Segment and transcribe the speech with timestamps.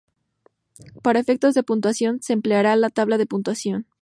[1.03, 3.85] Para efectos de puntuación se empleará la tabla de puntuación.